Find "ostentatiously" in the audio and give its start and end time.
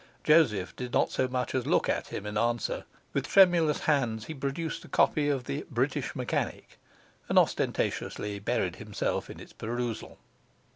7.37-8.39